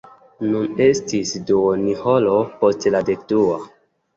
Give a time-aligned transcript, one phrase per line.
[0.53, 3.61] Nun estis duonhoro post la dekdua.